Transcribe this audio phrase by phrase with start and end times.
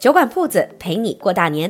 [0.00, 1.68] 酒馆铺子陪你过大年，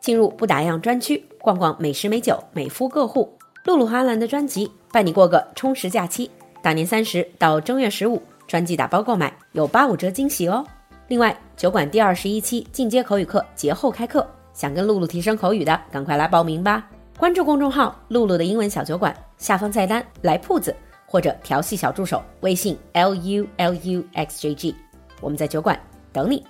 [0.00, 3.30] 进入不打烊专区，逛逛美食美酒美肤各户。
[3.64, 6.30] 露露和阿兰的专辑伴你过个充实假期。
[6.62, 10.64] 大年三十到正月十五，专辑打包购买有八五折惊喜哦。
[11.08, 16.88] 另外，酒馆第二十一期进阶口语课节后开课，想跟露露提升口语的，赶快来报名吧！
[17.18, 20.74] 关注公众号“露露的英文小酒馆”，下方菜单来铺子
[21.04, 24.74] 或者调戏小助手微信 l u l u x j g，
[25.20, 25.78] 我们在酒馆
[26.14, 26.42] 等你。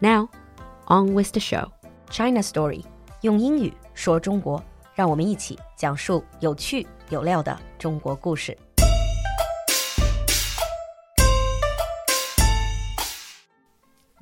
[0.00, 0.26] Now。
[0.90, 1.70] On with the show.
[2.08, 2.82] China Story，
[3.20, 8.56] 用英语说中国，让我们一起讲述有趣有料的中国故事。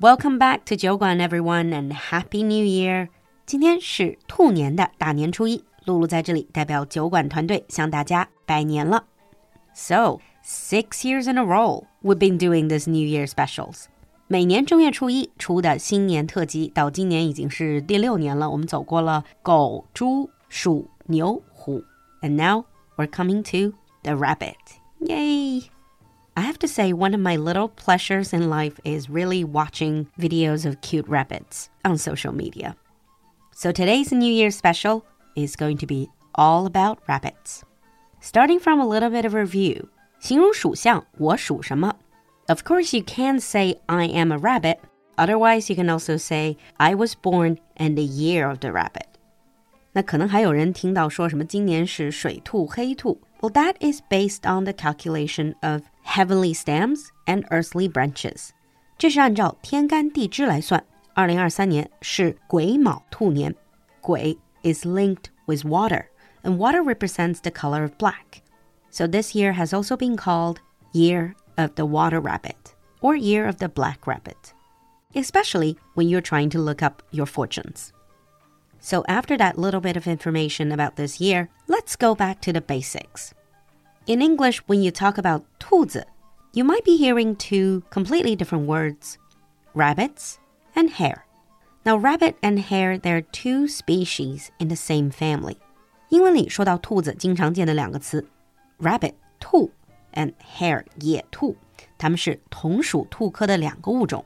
[0.01, 3.07] Welcome back to 酒馆，everyone, and Happy New Year！
[3.45, 9.05] 今天是兔年的大年初一，璐璐在这里代表酒馆团队向大家拜年了。
[9.73, 13.85] So six years in a row, we've been doing this New Year specials.
[14.28, 18.48] 每年正月初一出的新年特辑，到今年已经是第六年了。
[18.48, 21.84] 我们走过了狗、猪、鼠、牛、虎，
[22.22, 22.64] and now
[22.96, 24.56] we're coming to the rabbit.
[25.00, 25.64] Yay!
[26.34, 30.64] I have to say, one of my little pleasures in life is really watching videos
[30.64, 32.74] of cute rabbits on social media.
[33.52, 35.02] So today's New Year special
[35.36, 37.64] is going to be all about rabbits.
[38.20, 39.88] Starting from a little bit of a review，
[40.20, 41.96] 形容属相，我属什么
[42.48, 44.78] ？of course, you can say, I am a rabbit.
[45.16, 49.06] Otherwise, you can also say, I was born in the year of the rabbit.
[49.92, 53.20] 那可能还有人听到说什么今年是水兔、黑兔。
[53.40, 58.50] Well, that is based on the calculation of heavenly stems and earthly branches.
[58.96, 60.84] 这是按照天干地支来算。
[61.14, 63.54] 二零二三年是癸卯兔年，
[64.00, 66.04] 癸 is linked with water,
[66.42, 68.40] and water represents the color of black.
[68.90, 70.56] So this year has also been called
[70.92, 74.54] Year of the water rabbit or year of the black rabbit,
[75.14, 77.92] especially when you're trying to look up your fortunes.
[78.80, 82.60] So, after that little bit of information about this year, let's go back to the
[82.60, 83.32] basics.
[84.06, 86.04] In English, when you talk about 兔子,
[86.52, 89.18] you might be hearing two completely different words
[89.74, 90.38] rabbits
[90.74, 91.24] and hare.
[91.84, 95.56] Now, rabbit and hare, they're two species in the same family.
[96.10, 98.26] 英文里说到兔子，经常见的两个词，
[98.80, 99.70] rabbit 兔
[100.16, 101.56] and hare 野兔，
[101.98, 104.24] 它们是同属兔科的两个物种，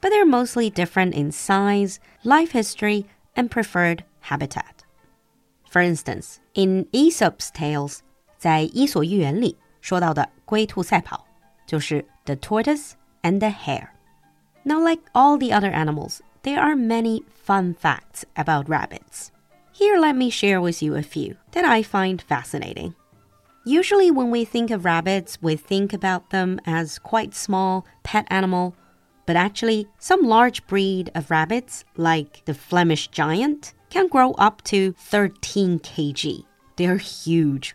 [0.00, 4.84] but they're mostly different in size, life history, and preferred habitat.
[5.70, 7.98] For instance, in Aesop's tales，
[8.38, 11.26] 在《伊索寓言》里说到的龟兔赛跑，
[11.66, 12.92] 就是 the tortoise
[13.22, 13.90] and the hare.
[14.64, 19.28] Now, like all the other animals, there are many fun facts about rabbits.
[19.72, 22.94] Here, let me share with you a few that I find fascinating.
[23.64, 28.74] Usually, when we think of rabbits, we think about them as quite small pet animal.
[29.26, 34.92] But actually, some large breed of rabbits, like the Flemish giant, can grow up to
[34.92, 36.44] 13 kg.
[36.76, 37.72] They're huge.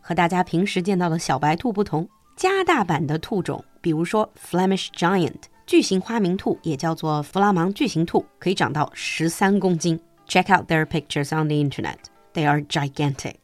[0.00, 10.00] 和大家平时见到的小白兔不同，加大版的兔种，比如说 Flemish giant 巨型花名兔，也叫做弗拉芒巨型兔，可以长到十三公斤。
[10.26, 11.98] Check out their pictures on the internet.
[12.32, 13.34] They are gigantic.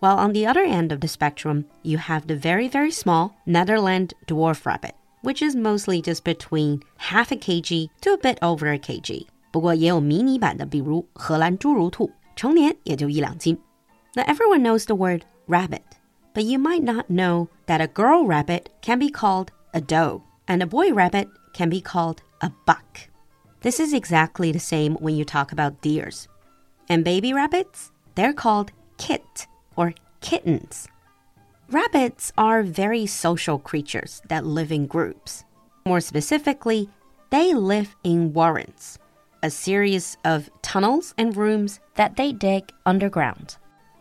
[0.00, 4.14] While on the other end of the spectrum, you have the very, very small Netherland
[4.26, 8.78] dwarf rabbit, which is mostly just between half a kg to a bit over a
[8.78, 9.26] kg.
[9.52, 13.58] 不过也有迷你版的，比如荷兰侏儒兔，成年也就一两斤。
[14.14, 15.82] Now everyone knows the word rabbit,
[16.32, 20.62] but you might not know that a girl rabbit can be called a doe and
[20.62, 23.10] a boy rabbit can be called a buck.
[23.60, 26.26] This is exactly the same when you talk about deers.
[26.88, 29.46] And baby rabbits, they're called kit
[29.76, 30.88] or kittens.
[31.70, 35.44] Rabbits are very social creatures that live in groups.
[35.86, 36.88] More specifically,
[37.30, 38.98] they live in warrens,
[39.42, 43.56] a series of tunnels and rooms that they dig underground.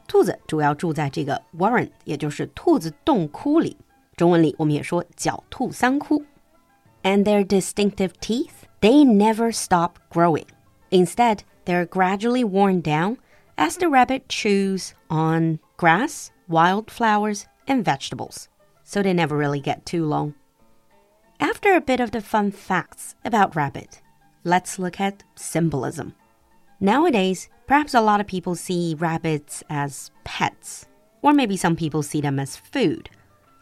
[0.07, 3.77] 兔子主要住在这个 warren，也就是兔子洞窟里。
[4.17, 6.25] 中文里我们也说狡兔三窟。
[7.03, 10.47] And their distinctive teeth, they never stop growing.
[10.89, 13.17] Instead, they're gradually worn down
[13.55, 18.48] as the rabbit chews on grass, wildflowers, and vegetables,
[18.82, 20.34] so they never really get too long.
[21.40, 24.00] After a bit of the fun facts about rabbit,
[24.44, 26.14] let's look at symbolism.
[26.80, 30.86] Nowadays, perhaps a lot of people see rabbits as pets,
[31.22, 33.10] or maybe some people see them as food.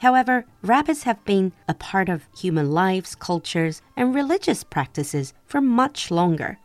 [0.01, 6.11] However, rabbits have been a part of human lives, cultures, and religious practices for much
[6.11, 6.59] longer.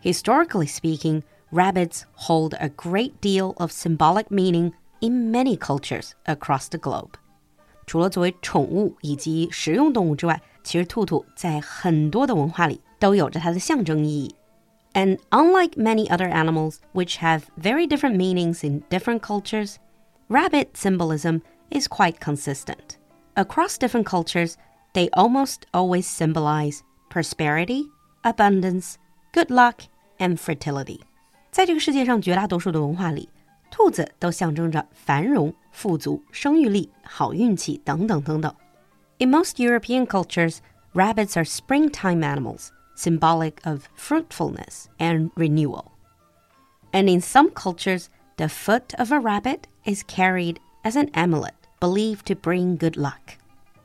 [0.00, 6.77] Historically speaking, rabbits hold a great deal of symbolic meaning in many cultures across the
[6.77, 7.15] globe.
[7.85, 14.35] 除了作为宠物以及食用动物之外， 其实兔兔在很多的文化里都有着它的象征意义。
[14.93, 19.75] And unlike many other animals, which have very different meanings in different cultures,
[20.29, 22.97] rabbit symbolism is quite consistent.
[23.35, 24.55] Across different cultures,
[24.93, 27.85] they almost always symbolize prosperity,
[28.23, 28.97] abundance,
[29.33, 29.83] good luck,
[30.19, 31.01] and fertility.
[31.55, 33.29] 在这个世界上绝大多数的文化里，
[33.69, 38.53] 兔子都象征着繁荣、富足、生育力、好运气等等等等。
[39.21, 40.61] in most European cultures,
[40.95, 45.91] rabbits are springtime animals, symbolic of fruitfulness and renewal.
[46.91, 52.25] And in some cultures, the foot of a rabbit is carried as an amulet believed
[52.25, 53.37] to bring good luck.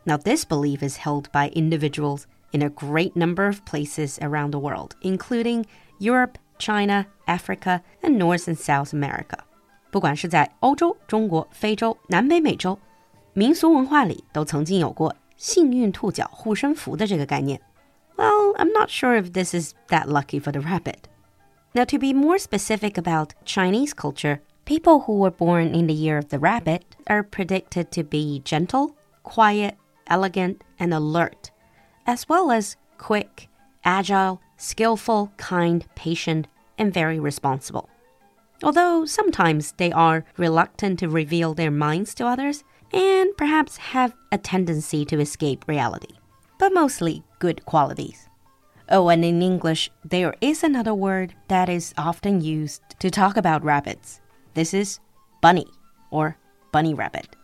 [0.07, 4.59] Now, this belief is held by individuals in a great number of places around the
[4.59, 5.67] world, including
[5.99, 9.40] Europe, China, Africa, and North and South America。
[9.90, 12.78] 不管是在欧洲、中国、非洲、南北美洲，
[13.34, 17.60] 民俗文化里都曾经有过“幸运兔脚护身符”的这个概念。
[18.16, 21.10] Well, I'm not sure if this is that lucky for the rabbit.
[21.74, 26.18] Now, to be more specific about Chinese culture, people who were born in the year
[26.18, 31.50] of the rabbit are predicted to be gentle, quiet, elegant, and alert,
[32.06, 33.50] as well as quick,
[33.84, 36.47] agile, skillful, kind, patient,
[36.79, 37.89] and very responsible.
[38.63, 44.39] Although sometimes they are reluctant to reveal their minds to others, and perhaps have a
[44.39, 46.15] tendency to escape reality,
[46.59, 48.29] but mostly good qualities.
[48.89, 53.65] Oh, and in English, there is another word that is often used to talk about
[53.65, 54.21] rabbits.
[54.55, 55.01] This is
[55.43, 55.67] bunny
[56.11, 56.37] or
[56.73, 57.35] bunny rabbit.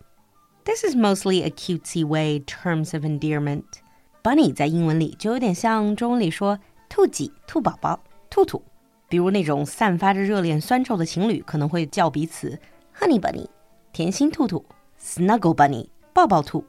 [0.64, 3.82] This is mostly a cutesy way terms of endearment.
[4.22, 6.58] Bunny 在英文里就有点像中文里说
[6.88, 7.98] 兔几、兔宝宝、
[8.28, 8.62] 兔兔。
[9.08, 12.58] 比如那种散发着热恋酸臭的情侣可能会叫彼此
[12.98, 13.46] “honey bunny”、“
[13.92, 14.64] 甜心兔兔”。
[15.04, 16.64] Snuggle Bunny 抱抱兔，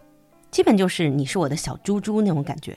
[0.49, 2.75] 基本就是你是我的小猪猪那种感觉。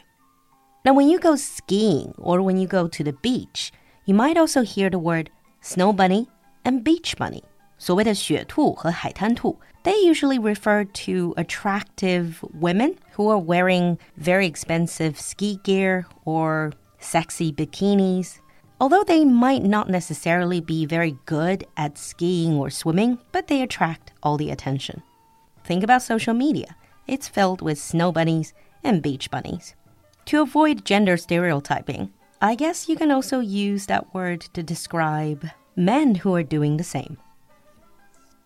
[0.85, 3.71] Now, when you go skiing or when you go to the beach,
[4.05, 5.29] you might also hear the word
[5.63, 6.27] snow bunny
[6.65, 7.43] and beach bunny.
[7.79, 16.73] 所谓的雪兔和海滩兔, they usually refer to attractive women who are wearing very expensive ski gear or
[17.02, 18.40] sexy bikinis.
[18.80, 24.14] Although they might not necessarily be very good at skiing or swimming, but they attract
[24.24, 25.04] all the attention.
[25.64, 26.76] Think about social media.
[27.08, 28.54] It's filled with snow bunnies
[28.84, 29.76] and beach bunnies.
[30.26, 32.12] To avoid gender stereotyping,
[32.42, 36.84] I guess you can also use that word to describe men who are doing the
[36.84, 37.18] same.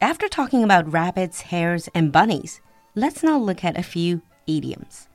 [0.02, 2.60] After talking about rabbits, hares, and bunnies,
[2.94, 5.07] let's now look at a few idioms.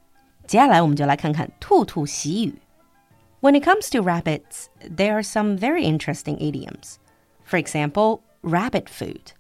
[3.41, 6.99] When it comes to rabbits, there are some very interesting idioms.
[7.43, 9.33] For example, rabbit food.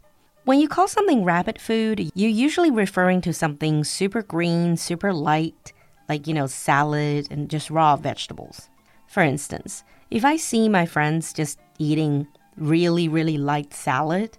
[0.45, 5.75] When you call something rabbit food, you're usually referring to something super green, super light,
[6.09, 8.71] like, you know, salad and just raw vegetables.
[9.07, 12.27] For instance, if I see my friends just eating
[12.57, 14.39] really, really light salad,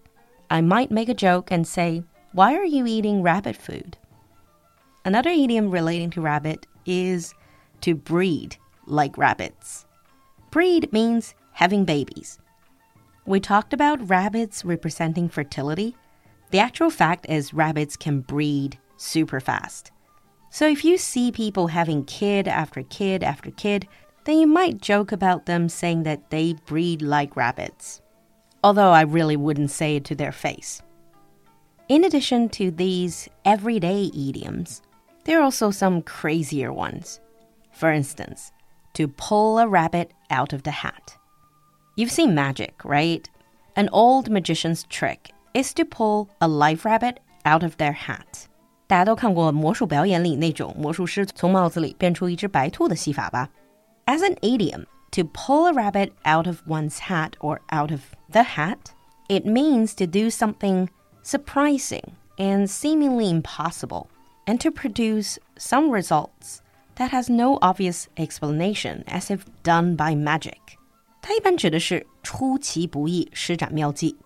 [0.50, 3.96] I might make a joke and say, Why are you eating rabbit food?
[5.06, 7.36] Another idiom relating to rabbit is
[7.82, 9.86] to breed like rabbits.
[10.50, 12.40] Breed means having babies.
[13.26, 15.96] We talked about rabbits representing fertility.
[16.50, 19.92] The actual fact is, rabbits can breed super fast.
[20.50, 23.88] So if you see people having kid after kid after kid,
[24.26, 28.02] then you might joke about them saying that they breed like rabbits.
[28.64, 30.82] Although I really wouldn't say it to their face.
[31.88, 34.82] In addition to these everyday idioms,
[35.26, 37.20] there are also some crazier ones.
[37.72, 38.52] For instance,
[38.95, 41.17] to pull a rabbit out of the hat.
[41.97, 43.29] You've seen magic, right?
[43.75, 48.49] An old magician's trick is to pull a live rabbit out of their hat.
[48.87, 53.49] 大家都看过魔术表演里那种魔术师从帽子里变出一只白兔的戏法吧？
[54.07, 58.01] As an idiom, to pull a rabbit out of one's hat or out of
[58.31, 58.93] the hat,
[59.29, 60.89] it means to do something
[61.25, 64.07] surprising and seemingly impossible,
[64.47, 66.61] and to produce some results
[67.01, 70.79] that has no obvious explanation as if done by magic.
[71.23, 74.17] 它一般指的是出其不意施展妙计。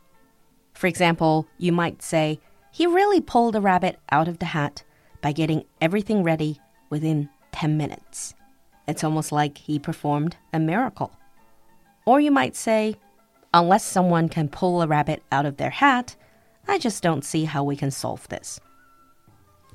[0.75, 2.38] For example, you might say,
[2.73, 4.83] he really pulled the rabbit out of the hat
[5.21, 6.59] by getting everything ready
[6.90, 8.35] within 10 minutes.
[8.87, 11.11] It's almost like he performed a miracle.
[12.05, 12.97] Or you might say,
[13.52, 16.17] unless someone can pull a rabbit out of their hat,
[16.67, 18.61] I just don't see how we can solve this.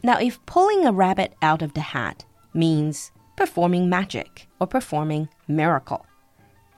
[0.04, 6.06] Now, if pulling a rabbit out of the hat means performing magic or performing miracle,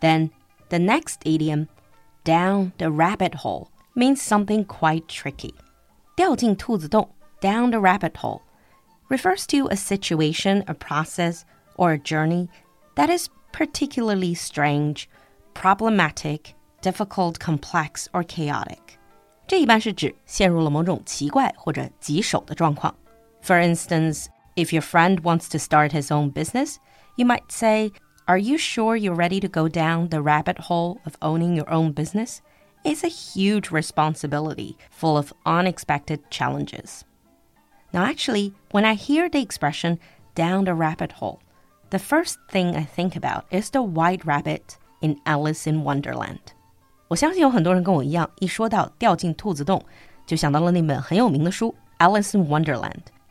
[0.01, 0.31] then
[0.69, 1.67] the next idiom,
[2.23, 5.53] down the rabbit hole, means something quite tricky.
[6.15, 7.09] 掉进兔子洞,
[7.41, 8.41] down the rabbit hole,
[9.09, 11.43] refers to a situation, a process,
[11.77, 12.49] or a journey
[12.95, 15.07] that is particularly strange,
[15.53, 18.97] problematic, difficult, complex, or chaotic.
[19.47, 22.93] 这一般是指陷入了某种奇怪或者棘手的状况。
[23.43, 26.79] For instance, if your friend wants to start his own business,
[27.15, 27.91] you might say,
[28.27, 31.93] Are you sure you're ready to go down the rabbit hole of owning your own
[31.93, 32.41] business?
[32.83, 37.05] It's a huge responsibility full of unexpected challenges.
[37.93, 39.97] Now, actually, when I hear the expression
[40.35, 41.39] down the rabbit hole,
[41.89, 46.53] the first thing I think about is the white rabbit in Alice in Wonderland.
[47.07, 49.81] 我相信有很多人跟我一样，一说到掉进兔子洞，
[50.25, 51.73] 就想到了那本很有名的书《
[52.05, 52.65] Alice in Wonderland》《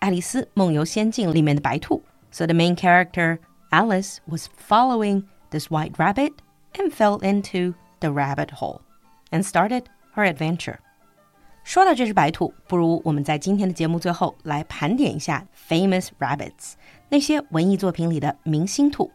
[0.00, 2.02] 爱丽丝梦游仙境》里面的白兔。
[2.30, 3.38] So the main character
[3.70, 6.32] Alice was following this white rabbit
[6.74, 8.82] and fell into the rabbit hole
[9.30, 10.76] and started her adventure.
[11.64, 16.74] 说到这只白兔，不如我们在今天的节目最后来盘点一下 famous rabbits，
[17.08, 19.10] 那些文艺作品里的明星兔。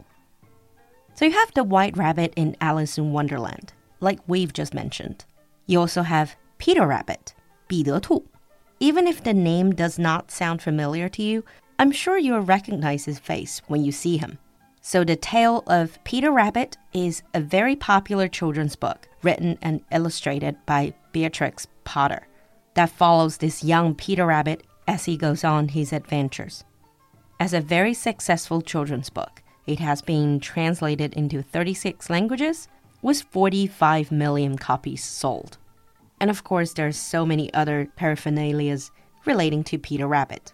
[1.15, 5.20] So you have the white rabbit in Alice in Wonderland like we've just mentioned.
[5.65, 7.34] You also have Peter Rabbit,
[7.68, 8.25] 彼得兔.
[8.78, 11.45] even if the name does not sound familiar to you,
[11.78, 14.38] I'm sure you'll recognize his face when you see him.
[14.83, 20.56] So, The Tale of Peter Rabbit is a very popular children's book written and illustrated
[20.66, 22.26] by Beatrix Potter
[22.75, 26.62] that follows this young Peter Rabbit as he goes on his adventures.
[27.40, 32.68] As a very successful children's book, it has been translated into 36 languages
[33.02, 35.59] with 45 million copies sold.
[36.20, 38.91] And of course, there's so many other paraphernalias
[39.25, 40.53] relating to Peter Rabbit.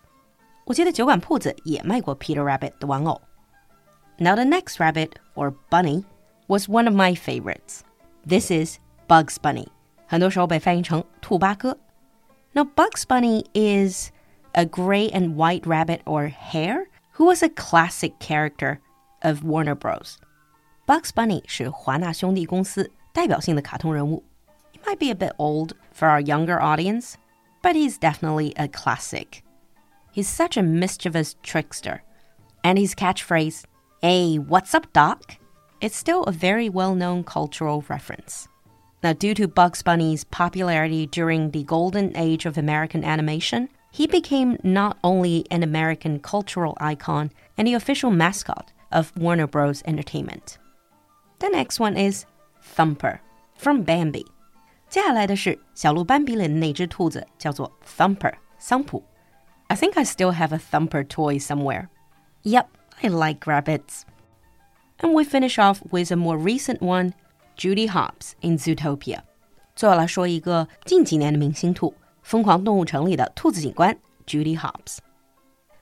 [0.65, 3.21] 我记得酒馆铺子也卖过 Peter Rabbit 的玩偶。
[4.17, 6.03] Now the next rabbit, or bunny,
[6.47, 7.81] was one of my favorites.
[8.25, 9.67] This is Bugs Bunny.
[10.07, 11.77] 很多时候被翻译成兔八哥。
[12.53, 14.11] Now Bugs Bunny is
[14.53, 16.87] a gray and white rabbit or hare
[17.17, 18.79] who was a classic character
[19.21, 20.17] of Warner Bros.
[20.87, 24.23] Bugs Bunny 是华纳兄弟公司代表性的卡通人物。
[24.86, 27.16] Might be a bit old for our younger audience,
[27.62, 29.42] but he's definitely a classic.
[30.12, 32.02] He's such a mischievous trickster.
[32.64, 33.64] And his catchphrase,
[34.02, 35.36] Hey, what's up, Doc?
[35.80, 38.48] It's still a very well known cultural reference.
[39.02, 44.58] Now, due to Bugs Bunny's popularity during the golden age of American animation, he became
[44.62, 49.82] not only an American cultural icon and the official mascot of Warner Bros.
[49.86, 50.58] Entertainment.
[51.40, 52.26] The next one is
[52.62, 53.20] Thumper
[53.56, 54.24] from Bambi.
[54.92, 59.02] 接下来的是小鹿斑比里的那只兔子，叫做 Thumper 桑普。
[59.68, 61.88] I think I still have a Thumper toy somewhere.
[62.42, 62.66] Yep,
[63.00, 64.02] I like rabbits.
[64.98, 67.14] And we finish off with a more recent one,
[67.56, 69.20] Judy Hopps in Zootopia.
[69.74, 73.96] 最后来说一个近几年的明星兔，《疯狂动物城》里的兔子警官
[74.26, 74.98] Judy Hopps.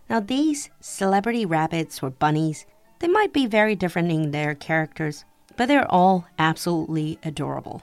[0.07, 2.61] Now these celebrity rabbits or bunnies,
[3.00, 5.23] they might be very different in their characters,
[5.57, 7.81] but they're all absolutely adorable.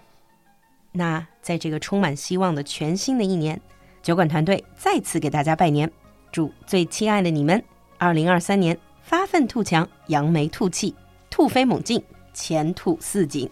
[0.92, 3.60] 那在这个充满希望的全新的一年，
[4.02, 5.90] 酒馆团队再次给大家拜年，
[6.30, 7.62] 祝最亲爱的你们，
[7.98, 10.94] 二零二三年发愤图强，扬眉吐气，
[11.30, 12.02] 突飞猛进，
[12.34, 13.48] 前途似锦。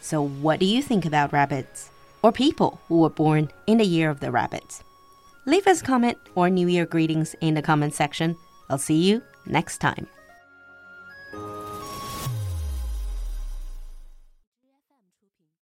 [0.00, 1.86] So, what do you think about rabbits
[2.22, 4.80] or people who were born in the year of the rabbit?
[5.44, 8.36] Leave us a comment or New Year greetings in the comment section.
[8.68, 10.06] I'll see you next time.